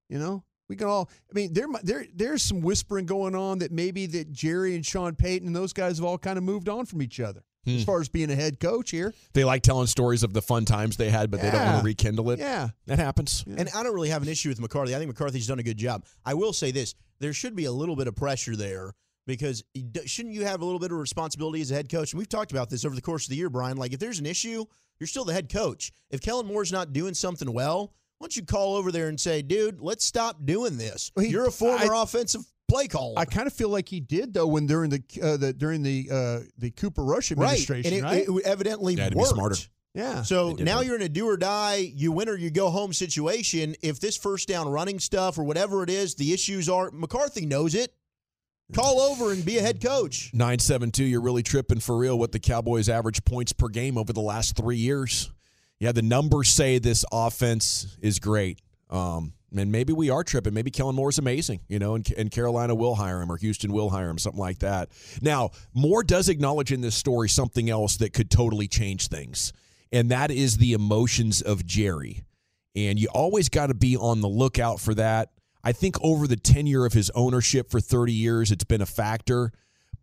You 0.09 0.19
know, 0.19 0.43
we 0.67 0.75
can 0.75 0.88
all. 0.88 1.09
I 1.29 1.33
mean, 1.33 1.53
there 1.53 1.67
there 1.83 2.05
there's 2.13 2.43
some 2.43 2.62
whispering 2.62 3.05
going 3.05 3.36
on 3.36 3.59
that 3.59 3.71
maybe 3.71 4.05
that 4.07 4.31
Jerry 4.31 4.75
and 4.75 4.86
Sean 4.86 5.15
Payton 5.15 5.48
and 5.48 5.55
those 5.55 5.74
guys 5.74 5.98
have 5.98 6.05
all 6.05 6.17
kind 6.17 6.38
of 6.38 6.43
moved 6.43 6.69
on 6.69 6.86
from 6.86 7.01
each 7.01 7.19
other 7.19 7.43
as 7.67 7.73
hmm. 7.73 7.81
far 7.81 8.01
as 8.01 8.09
being 8.09 8.31
a 8.31 8.35
head 8.35 8.59
coach 8.59 8.91
here. 8.91 9.13
they 9.33 9.43
like 9.43 9.61
telling 9.63 9.87
stories 9.87 10.23
of 10.23 10.33
the 10.33 10.41
fun 10.41 10.65
times 10.65 10.97
they 10.97 11.09
had, 11.09 11.29
but 11.31 11.41
they 11.41 11.51
don't 11.51 11.65
want 11.65 11.79
to 11.79 11.85
rekindle 11.85 12.31
it. 12.31 12.39
Yeah. 12.39 12.69
That 12.87 12.99
happens. 12.99 13.43
And 13.47 13.69
I 13.75 13.83
don't 13.83 13.93
really 13.93 14.09
have 14.09 14.21
an 14.21 14.29
issue 14.29 14.49
with 14.49 14.59
McCarthy. 14.59 14.95
I 14.95 14.97
think 14.97 15.09
McCarthy's 15.09 15.47
done 15.47 15.59
a 15.59 15.63
good 15.63 15.77
job. 15.77 16.05
I 16.25 16.33
will 16.33 16.53
say 16.53 16.71
this: 16.71 16.95
there 17.19 17.33
should 17.33 17.55
be 17.55 17.65
a 17.65 17.71
little 17.71 17.95
bit 17.95 18.07
of 18.07 18.15
pressure 18.15 18.55
there 18.55 18.93
because 19.27 19.63
shouldn't 20.05 20.33
you 20.33 20.45
have 20.45 20.61
a 20.61 20.65
little 20.65 20.79
bit 20.79 20.91
of 20.91 20.97
responsibility 20.97 21.61
as 21.61 21.71
a 21.71 21.75
head 21.75 21.89
coach? 21.89 22.13
And 22.13 22.17
we've 22.17 22.29
talked 22.29 22.51
about 22.51 22.69
this 22.69 22.85
over 22.85 22.95
the 22.95 23.01
course 23.01 23.25
of 23.25 23.29
the 23.29 23.35
year, 23.35 23.49
Brian. 23.49 23.77
Like 23.77 23.93
if 23.93 23.99
there's 23.99 24.19
an 24.19 24.25
issue, 24.25 24.65
you're 24.99 25.07
still 25.07 25.25
the 25.25 25.33
head 25.33 25.51
coach. 25.51 25.91
If 26.09 26.21
Kellen 26.21 26.47
Moore's 26.47 26.71
not 26.71 26.93
doing 26.93 27.13
something 27.13 27.51
well, 27.51 27.93
why 28.17 28.25
don't 28.25 28.35
you 28.35 28.43
call 28.43 28.75
over 28.75 28.91
there 28.91 29.07
and 29.07 29.19
say, 29.19 29.41
"Dude, 29.41 29.81
let's 29.81 30.03
stop 30.03 30.45
doing 30.45 30.77
this." 30.77 31.11
Well, 31.15 31.25
he- 31.25 31.31
you're 31.31 31.47
a 31.47 31.51
former 31.51 31.93
I- 31.93 32.03
offensive 32.03 32.41
play 32.69 32.88
call. 32.88 33.13
I 33.17 33.25
kind 33.25 33.47
of 33.47 33.53
feel 33.53 33.69
like 33.69 33.89
he 33.89 33.99
did 33.99 34.33
though 34.33 34.47
when 34.47 34.65
during 34.67 34.89
the 34.89 35.03
uh, 35.21 35.38
the 35.38 35.51
during 35.53 35.83
the 35.83 36.07
uh, 36.11 36.39
the 36.57 36.71
Cooper 36.71 37.03
Rush 37.03 37.31
right, 37.31 37.38
administration, 37.43 37.93
and 37.93 38.01
it, 38.01 38.03
right? 38.03 38.27
it 38.27 38.45
evidently 38.45 38.93
Yeah, 38.95 39.05
to 39.09 39.11
be 39.11 39.17
worked. 39.17 39.29
smarter. 39.33 39.55
yeah. 39.93 40.21
So 40.23 40.53
now 40.53 40.77
work. 40.77 40.85
you're 40.85 40.95
in 40.95 41.01
a 41.01 41.09
do 41.09 41.27
or 41.27 41.35
die, 41.38 41.91
you 41.93 42.11
win 42.11 42.29
or 42.29 42.35
you 42.38 42.49
go 42.51 42.69
home 42.69 42.93
situation. 42.93 43.75
If 43.81 43.99
this 43.99 44.15
first 44.17 44.47
down 44.47 44.69
running 44.69 44.99
stuff 44.99 45.38
or 45.38 45.43
whatever 45.43 45.83
it 45.83 45.89
is, 45.89 46.15
the 46.15 46.31
issues 46.33 46.69
are 46.69 46.91
McCarthy 46.91 47.45
knows 47.45 47.75
it. 47.75 47.93
Call 48.71 48.99
over 49.01 49.31
and 49.31 49.43
be 49.43 49.57
a 49.57 49.61
head 49.61 49.81
coach. 49.81 50.29
972, 50.31 51.03
you're 51.03 51.21
really 51.21 51.41
tripping 51.41 51.79
for 51.79 51.97
real 51.97 52.19
what 52.19 52.31
the 52.31 52.39
Cowboys' 52.39 52.88
average 52.88 53.25
points 53.25 53.51
per 53.51 53.67
game 53.67 53.97
over 53.97 54.13
the 54.13 54.21
last 54.21 54.55
three 54.55 54.77
years. 54.77 55.31
Yeah, 55.79 55.91
the 55.91 56.03
numbers 56.03 56.49
say 56.49 56.77
this 56.77 57.03
offense 57.11 57.97
is 57.99 58.19
great. 58.19 58.59
Um, 58.91 59.33
and 59.56 59.72
maybe 59.72 59.94
we 59.94 60.10
are 60.10 60.24
tripping. 60.24 60.53
Maybe 60.53 60.72
Kellen 60.72 60.96
Moore 60.96 61.10
is 61.10 61.18
amazing, 61.18 61.62
you 61.68 61.79
know, 61.79 61.96
and, 61.96 62.12
and 62.18 62.32
Carolina 62.32 62.75
will 62.75 62.96
hire 62.96 63.22
him 63.22 63.32
or 63.32 63.38
Houston 63.38 63.74
will 63.74 63.89
hire 63.89 64.10
him, 64.10 64.18
something 64.18 64.39
like 64.39 64.60
that. 64.60 64.89
Now, 65.22 65.51
Moore 65.74 66.03
does 66.03 66.29
acknowledge 66.29 66.72
in 66.72 66.82
this 66.82 66.96
story 66.96 67.29
something 67.29 67.70
else 67.70 67.98
that 67.98 68.13
could 68.13 68.29
totally 68.29 68.68
change 68.68 69.08
things, 69.08 69.53
and 69.91 70.12
that 70.12 70.32
is 70.32 70.58
the 70.58 70.74
emotions 70.74 71.41
of 71.41 71.65
Jerry. 71.65 72.24
And 72.75 73.00
you 73.00 73.08
always 73.13 73.50
got 73.50 73.68
to 73.68 73.74
be 73.74 73.98
on 73.98 74.22
the 74.22 74.29
lookout 74.29 74.79
for 74.79 74.94
that. 74.96 75.32
I 75.63 75.72
think 75.72 75.98
over 76.01 76.27
the 76.27 76.38
tenure 76.38 76.86
of 76.86 76.94
his 76.94 77.10
ownership 77.12 77.70
for 77.70 77.82
30 77.82 78.13
years, 78.13 78.51
it's 78.51 78.63
been 78.63 78.82
a 78.82 78.86
factor. 78.86 79.51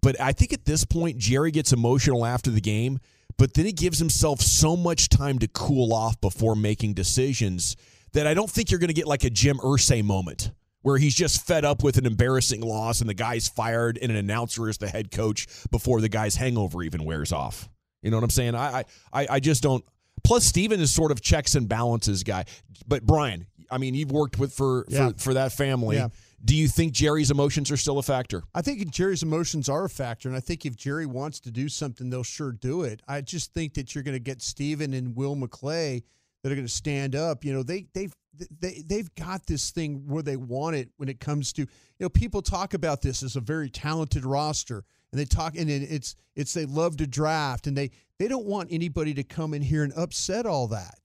But 0.02 0.20
I 0.20 0.32
think 0.32 0.52
at 0.52 0.64
this 0.64 0.84
point, 0.84 1.18
Jerry 1.18 1.50
gets 1.50 1.72
emotional 1.72 2.26
after 2.26 2.50
the 2.50 2.60
game, 2.60 2.98
but 3.38 3.54
then 3.54 3.66
he 3.66 3.72
gives 3.72 3.98
himself 3.98 4.40
so 4.40 4.76
much 4.76 5.08
time 5.08 5.38
to 5.38 5.48
cool 5.48 5.92
off 5.92 6.20
before 6.20 6.54
making 6.54 6.94
decisions 6.94 7.76
that 8.16 8.26
I 8.26 8.32
don't 8.34 8.50
think 8.50 8.70
you're 8.70 8.80
going 8.80 8.88
to 8.88 8.94
get 8.94 9.06
like 9.06 9.24
a 9.24 9.30
Jim 9.30 9.58
Irsay 9.58 10.02
moment 10.02 10.50
where 10.80 10.96
he's 10.96 11.14
just 11.14 11.46
fed 11.46 11.64
up 11.64 11.82
with 11.82 11.98
an 11.98 12.06
embarrassing 12.06 12.62
loss 12.62 13.00
and 13.00 13.10
the 13.10 13.14
guy's 13.14 13.46
fired 13.48 13.98
and 14.00 14.10
an 14.10 14.16
announcer 14.16 14.68
is 14.68 14.78
the 14.78 14.88
head 14.88 15.10
coach 15.10 15.46
before 15.70 16.00
the 16.00 16.08
guy's 16.08 16.34
hangover 16.36 16.82
even 16.82 17.04
wears 17.04 17.30
off. 17.30 17.68
You 18.02 18.10
know 18.10 18.16
what 18.16 18.24
I'm 18.24 18.30
saying? 18.30 18.54
I 18.54 18.84
I, 19.12 19.26
I 19.30 19.40
just 19.40 19.62
don't. 19.62 19.84
Plus, 20.24 20.44
Stephen 20.44 20.80
is 20.80 20.94
sort 20.94 21.12
of 21.12 21.20
checks 21.20 21.54
and 21.56 21.68
balances 21.68 22.22
guy. 22.24 22.46
But 22.88 23.04
Brian, 23.04 23.46
I 23.70 23.78
mean, 23.78 23.94
you've 23.94 24.12
worked 24.12 24.38
with 24.38 24.52
for 24.54 24.86
Yeah. 24.88 25.10
for, 25.10 25.18
for 25.18 25.34
that 25.34 25.52
family. 25.52 25.96
Yeah. 25.96 26.08
Do 26.44 26.54
you 26.54 26.68
think 26.68 26.92
Jerry's 26.92 27.30
emotions 27.30 27.70
are 27.70 27.76
still 27.76 27.98
a 27.98 28.02
factor? 28.02 28.44
I 28.54 28.62
think 28.62 28.88
Jerry's 28.90 29.22
emotions 29.24 29.68
are 29.68 29.84
a 29.84 29.90
factor, 29.90 30.28
and 30.28 30.36
I 30.36 30.40
think 30.40 30.64
if 30.64 30.76
Jerry 30.76 31.04
wants 31.06 31.40
to 31.40 31.50
do 31.50 31.68
something, 31.68 32.08
they'll 32.08 32.22
sure 32.22 32.52
do 32.52 32.82
it. 32.82 33.02
I 33.08 33.20
just 33.20 33.52
think 33.52 33.74
that 33.74 33.94
you're 33.94 34.04
going 34.04 34.14
to 34.16 34.20
get 34.20 34.40
Stephen 34.40 34.94
and 34.94 35.16
Will 35.16 35.34
McClay 35.36 36.02
that 36.46 36.52
are 36.52 36.54
going 36.54 36.64
to 36.64 36.72
stand 36.72 37.16
up. 37.16 37.44
You 37.44 37.52
know, 37.52 37.64
they 37.64 37.86
they've 37.92 38.14
they 38.60 38.80
they've 38.86 39.12
got 39.16 39.46
this 39.46 39.72
thing 39.72 40.04
where 40.06 40.22
they 40.22 40.36
want 40.36 40.76
it 40.76 40.90
when 40.96 41.08
it 41.08 41.18
comes 41.18 41.52
to 41.54 41.62
you 41.62 41.68
know 41.98 42.08
people 42.08 42.40
talk 42.40 42.72
about 42.72 43.02
this 43.02 43.24
as 43.24 43.34
a 43.34 43.40
very 43.40 43.68
talented 43.68 44.24
roster, 44.24 44.84
and 45.10 45.20
they 45.20 45.24
talk 45.24 45.56
and 45.56 45.68
it's 45.68 46.14
it's 46.36 46.54
they 46.54 46.64
love 46.64 46.98
to 46.98 47.06
draft, 47.08 47.66
and 47.66 47.76
they 47.76 47.90
they 48.20 48.28
don't 48.28 48.46
want 48.46 48.68
anybody 48.70 49.12
to 49.14 49.24
come 49.24 49.54
in 49.54 49.62
here 49.62 49.82
and 49.82 49.92
upset 49.96 50.46
all 50.46 50.68
that. 50.68 51.00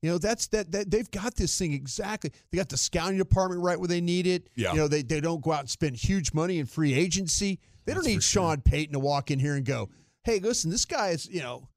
You 0.00 0.12
know, 0.12 0.16
that's 0.16 0.46
that, 0.48 0.72
that 0.72 0.90
they've 0.90 1.10
got 1.10 1.34
this 1.34 1.58
thing 1.58 1.74
exactly. 1.74 2.32
They 2.50 2.56
got 2.56 2.70
the 2.70 2.78
scouting 2.78 3.18
department 3.18 3.62
right 3.62 3.78
where 3.78 3.88
they 3.88 4.00
need 4.00 4.26
it. 4.26 4.48
Yeah. 4.54 4.72
You 4.72 4.78
know, 4.78 4.88
they, 4.88 5.02
they 5.02 5.20
don't 5.20 5.42
go 5.42 5.52
out 5.52 5.60
and 5.60 5.70
spend 5.70 5.96
huge 5.96 6.32
money 6.32 6.58
in 6.58 6.64
free 6.64 6.94
agency. 6.94 7.60
They 7.84 7.92
don't 7.92 8.06
need 8.06 8.22
Sean 8.22 8.62
Payton 8.62 8.94
to 8.94 8.98
walk 8.98 9.30
in 9.30 9.38
here 9.38 9.56
and 9.56 9.64
go, 9.64 9.90
hey, 10.24 10.38
listen, 10.38 10.70
this 10.70 10.86
guy 10.86 11.08
is, 11.08 11.28
you 11.28 11.40
know, 11.40 11.68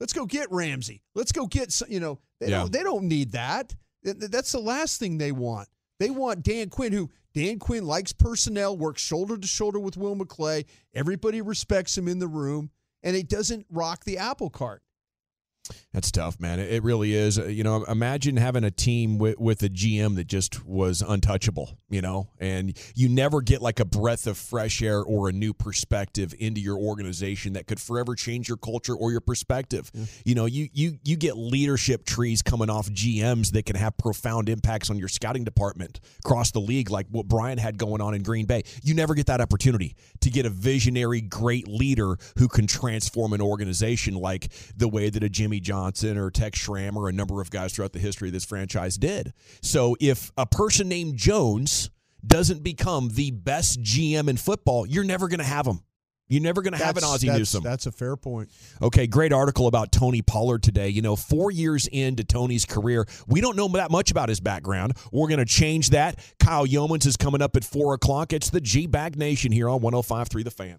let's 0.00 0.12
go 0.12 0.26
get 0.26 0.50
Ramsey. 0.50 1.02
Let's 1.14 1.32
go 1.32 1.46
get, 1.46 1.72
some, 1.72 1.90
you 1.90 2.00
know, 2.00 2.18
they, 2.40 2.48
Yeah. 2.48 2.60
don't, 2.60 2.72
they 2.72 2.82
don't 2.82 3.04
need 3.04 3.32
that. 3.32 3.74
Th- 4.04 4.18
th- 4.18 4.30
That's 4.30 4.52
the 4.52 4.60
last 4.60 4.98
thing 4.98 5.18
they 5.18 5.32
want. 5.32 5.68
They 6.00 6.10
want 6.10 6.42
Dan 6.42 6.68
Quinn, 6.70 6.92
who 6.92 7.10
Dan 7.34 7.58
Quinn 7.58 7.84
likes 7.86 8.12
personnel, 8.12 8.76
works 8.76 9.00
shoulder 9.02 9.36
to 9.38 9.46
shoulder 9.46 9.78
with 9.78 9.96
Will 9.96 10.16
McClay. 10.16 10.64
Everybody 10.94 11.40
respects 11.40 11.96
him 11.96 12.08
in 12.08 12.18
the 12.18 12.28
room, 12.28 12.70
and 13.02 13.16
it 13.16 13.28
doesn't 13.28 13.66
rock 13.70 14.04
the 14.04 14.18
apple 14.18 14.50
cart. 14.50 14.82
That's 15.92 16.10
tough, 16.10 16.38
man. 16.38 16.58
It, 16.58 16.82
really 16.82 17.14
is. 17.14 17.38
Uh, 17.38 17.46
You 17.46 17.64
know, 17.64 17.84
imagine 17.84 18.36
having 18.36 18.64
a 18.64 18.70
team 18.70 19.16
with, 19.16 19.38
with 19.38 19.62
a 19.62 19.68
GM 19.68 20.16
that 20.16 20.26
just 20.26 20.64
was 20.66 21.00
untouchable, 21.00 21.78
you 21.88 22.02
know, 22.02 22.28
and 22.38 22.76
you 22.94 23.08
never 23.08 23.40
get 23.40 23.62
like 23.62 23.80
a 23.80 23.84
breath 23.84 24.26
of 24.26 24.36
fresh 24.36 24.82
air 24.82 25.00
or 25.00 25.28
a 25.28 25.32
new 25.32 25.54
perspective 25.54 26.34
into 26.38 26.60
your 26.60 26.76
organization 26.76 27.54
that 27.54 27.66
could 27.66 27.80
forever 27.80 28.14
change 28.14 28.48
your 28.48 28.58
culture 28.58 28.94
or 28.94 29.10
your 29.10 29.20
perspective. 29.20 29.90
You 30.24 30.34
know, 30.34 30.44
you 30.44 30.68
you 30.72 30.98
you 31.02 31.16
get 31.16 31.38
leadership 31.38 32.04
trees 32.04 32.42
coming 32.42 32.68
off 32.68 32.88
GMs 32.90 33.52
that 33.52 33.64
can 33.64 33.76
have 33.76 33.96
profound 33.96 34.48
impacts 34.48 34.90
on 34.90 34.98
your 34.98 35.08
scouting 35.08 35.44
department 35.44 36.00
across 36.24 36.50
the 36.50 36.60
league, 36.60 36.90
like 36.90 37.06
what 37.10 37.26
Brian 37.26 37.56
had 37.56 37.78
going 37.78 38.02
on 38.02 38.14
in 38.14 38.22
Green 38.22 38.44
Bay. 38.44 38.64
You 38.82 38.94
never 38.94 39.14
get 39.14 39.26
that 39.26 39.40
opportunity 39.40 39.96
to 40.20 40.30
get 40.30 40.44
a 40.44 40.50
visionary, 40.50 41.22
great 41.22 41.68
leader 41.68 42.16
who 42.36 42.48
can 42.48 42.66
transform 42.66 43.32
an 43.32 43.40
organization 43.40 44.14
like 44.14 44.52
the 44.76 44.88
way 44.88 45.08
that 45.08 45.22
a 45.22 45.28
Jimmy 45.28 45.53
Johnson 45.60 46.16
or 46.18 46.30
Tex 46.30 46.58
Schramm 46.58 46.96
or 46.96 47.08
a 47.08 47.12
number 47.12 47.40
of 47.40 47.50
guys 47.50 47.72
throughout 47.74 47.92
the 47.92 47.98
history 47.98 48.28
of 48.28 48.32
this 48.34 48.44
franchise 48.44 48.96
did. 48.96 49.32
So 49.62 49.96
if 50.00 50.30
a 50.36 50.46
person 50.46 50.88
named 50.88 51.16
Jones 51.16 51.90
doesn't 52.26 52.62
become 52.62 53.10
the 53.12 53.30
best 53.30 53.82
GM 53.82 54.28
in 54.28 54.36
football, 54.36 54.86
you're 54.86 55.04
never 55.04 55.28
going 55.28 55.38
to 55.38 55.44
have 55.44 55.66
him. 55.66 55.80
You're 56.26 56.42
never 56.42 56.62
going 56.62 56.72
to 56.72 56.82
have 56.82 56.96
an 56.96 57.04
Ozzie 57.04 57.26
that's- 57.26 57.38
Newsome. 57.38 57.62
That's 57.62 57.84
a 57.86 57.92
fair 57.92 58.16
point. 58.16 58.50
Okay, 58.80 59.06
great 59.06 59.32
article 59.32 59.66
about 59.66 59.92
Tony 59.92 60.22
Pollard 60.22 60.62
today. 60.62 60.88
You 60.88 61.02
know, 61.02 61.16
four 61.16 61.50
years 61.50 61.86
into 61.86 62.24
Tony's 62.24 62.64
career, 62.64 63.06
we 63.28 63.42
don't 63.42 63.56
know 63.56 63.68
that 63.68 63.90
much 63.90 64.10
about 64.10 64.30
his 64.30 64.40
background. 64.40 64.94
We're 65.12 65.28
going 65.28 65.38
to 65.38 65.44
change 65.44 65.90
that. 65.90 66.18
Kyle 66.40 66.66
Youmans 66.66 67.06
is 67.06 67.18
coming 67.18 67.42
up 67.42 67.56
at 67.56 67.64
4 67.64 67.94
o'clock. 67.94 68.32
It's 68.32 68.48
the 68.48 68.62
G 68.62 68.86
Bag 68.86 69.18
Nation 69.18 69.52
here 69.52 69.68
on 69.68 69.80
105.3 69.80 70.44
The 70.44 70.50
Fan. 70.50 70.78